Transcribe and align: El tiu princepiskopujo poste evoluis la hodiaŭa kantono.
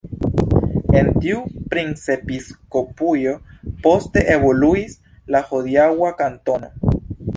El 0.99 1.09
tiu 1.25 1.41
princepiskopujo 1.73 3.35
poste 3.85 4.25
evoluis 4.37 4.97
la 5.37 5.43
hodiaŭa 5.51 6.11
kantono. 6.25 6.97